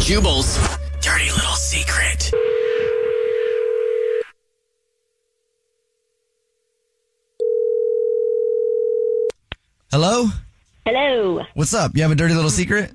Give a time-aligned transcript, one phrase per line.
[0.00, 0.56] Jubal's
[1.02, 2.30] dirty little secret.
[9.90, 10.28] Hello?
[10.86, 11.42] Hello.
[11.54, 11.94] What's up?
[11.94, 12.92] You have a dirty little secret?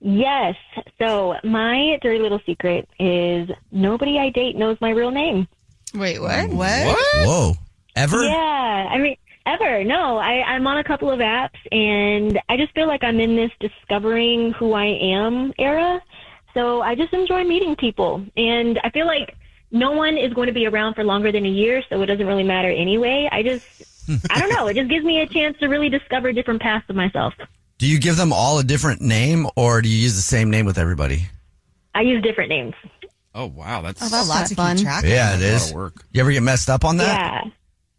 [0.00, 0.56] Yes.
[0.98, 5.46] So my dirty little secret is nobody I date knows my real name.
[5.94, 6.50] Wait, what?
[6.50, 6.98] What?
[7.24, 7.52] Whoa.
[7.94, 8.24] Ever?
[8.24, 8.88] Yeah.
[8.90, 9.84] I mean, ever.
[9.84, 13.36] No, I, I'm on a couple of apps and I just feel like I'm in
[13.36, 16.02] this discovering who I am era.
[16.54, 18.24] So I just enjoy meeting people.
[18.36, 19.36] And I feel like
[19.70, 22.26] no one is going to be around for longer than a year, so it doesn't
[22.26, 23.28] really matter anyway.
[23.30, 23.66] I just,
[24.30, 24.66] I don't know.
[24.68, 27.34] It just gives me a chance to really discover different paths of myself.
[27.78, 30.64] Do you give them all a different name or do you use the same name
[30.66, 31.28] with everybody?
[31.94, 32.74] I use different names.
[33.34, 34.76] Oh wow, that's, Oh, that's a lot not to fun.
[34.76, 35.10] keep track of.
[35.10, 36.04] Yeah, it That's a lot of work.
[36.12, 37.44] You ever get messed up on that?
[37.44, 37.50] Yeah.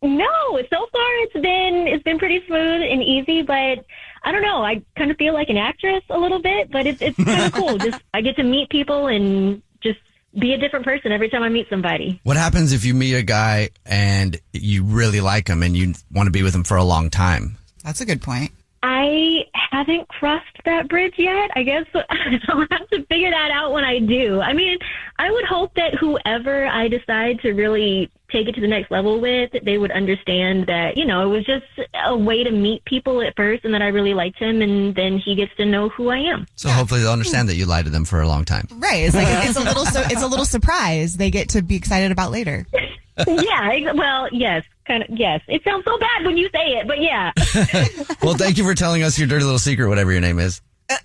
[0.10, 0.26] No,
[0.70, 3.86] so far it's been it's been pretty smooth and easy, but
[4.24, 4.64] I don't know.
[4.64, 7.52] I kind of feel like an actress a little bit, but it's it's kind of
[7.60, 7.78] cool.
[7.78, 10.00] Just I get to meet people and just
[10.38, 12.20] be a different person every time I meet somebody.
[12.24, 16.28] What happens if you meet a guy and you really like him and you want
[16.28, 17.58] to be with him for a long time?
[17.84, 18.52] That's a good point.
[18.84, 21.52] I haven't crossed that bridge yet.
[21.56, 24.40] I guess I'll have to figure that out when I do.
[24.40, 24.78] I mean,
[25.18, 29.22] I would hope that whoever I decide to really take it to the next level
[29.22, 31.66] with, they would understand that, you know, it was just
[32.06, 35.18] a way to meet people at first and that I really liked him and then
[35.18, 36.46] he gets to know who I am.
[36.56, 38.68] So hopefully they'll understand that you lied to them for a long time.
[38.72, 39.04] Right.
[39.06, 42.12] It's like it's a little so it's a little surprise they get to be excited
[42.12, 42.66] about later.
[43.26, 45.42] yeah, well, yes, kind of, yes.
[45.48, 47.32] It sounds so bad when you say it, but yeah.
[48.24, 50.62] Well, thank you for telling us your dirty little secret, whatever your name is.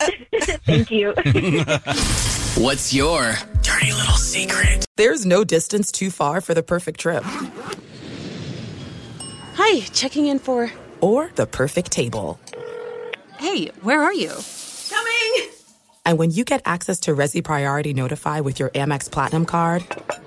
[0.65, 1.13] Thank you.
[2.57, 4.85] What's your dirty little secret?
[4.97, 7.23] There's no distance too far for the perfect trip.
[9.55, 10.71] Hi, checking in for.
[11.01, 12.39] Or the perfect table.
[13.39, 14.33] Hey, where are you?
[14.89, 15.51] Coming!
[16.05, 19.85] And when you get access to Resy Priority Notify with your Amex Platinum card